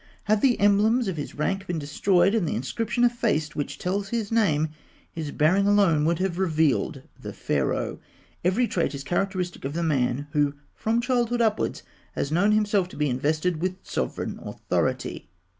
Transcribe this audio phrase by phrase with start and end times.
[0.23, 4.31] Had the emblems of his rank been destroyed, and the inscription effaced which tells his
[4.31, 4.69] name,
[5.11, 7.99] his bearing alone would have revealed the Pharaoh.
[8.43, 11.83] Every trait is characteristic of the man who from childhood upwards
[12.13, 15.29] has known himself to be invested with sovereign authority.